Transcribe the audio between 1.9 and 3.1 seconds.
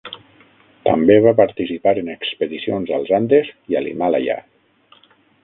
en expedicions